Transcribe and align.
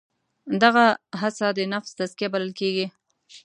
دغه 0.63 0.85
هڅه 1.21 1.47
د 1.57 1.59
نفس 1.73 1.91
تزکیه 1.99 2.27
بلل 2.33 2.51
کېږي. 2.59 2.85